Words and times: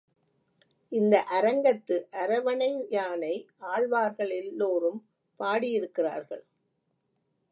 இந்த 0.91 1.15
அரங்கத்து 1.37 1.95
அரவணையானை 2.21 3.35
ஆழ்வார்கள் 3.73 4.31
எல்லோரும் 4.41 4.99
பாடியிருக்கிறார்கள். 5.39 6.43